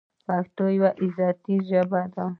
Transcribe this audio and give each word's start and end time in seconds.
پښتو 0.27 0.63
یوه 0.77 0.91
غیرتي 1.17 1.55
ژبه 1.69 2.01
ده. 2.13 2.25